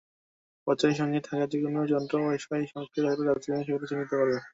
[0.67, 4.37] পথচারীর সঙ্গে থাকা যেকোনো যন্ত্রে ওয়াই-ফাই সক্রিয় থাকলে ডাস্টবিন সেগুলো চিহ্নিত করবে।